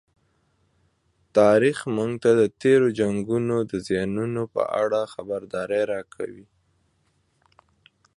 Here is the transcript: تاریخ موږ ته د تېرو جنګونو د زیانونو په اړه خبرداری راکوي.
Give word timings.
تاریخ 1.37 1.77
موږ 1.95 2.11
ته 2.23 2.29
د 2.39 2.43
تېرو 2.61 2.87
جنګونو 2.99 3.55
د 3.71 3.73
زیانونو 3.87 4.43
په 4.53 4.61
اړه 4.83 5.01
خبرداری 5.13 5.81
راکوي. 5.93 6.45